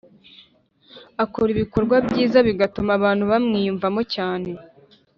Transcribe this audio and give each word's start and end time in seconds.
akora 1.23 1.49
ibikorwa 1.55 1.95
byiza 2.07 2.37
bigatuma 2.47 2.91
abantu 2.99 3.23
bamwiyumva 3.31 3.87
cyane 4.13 4.49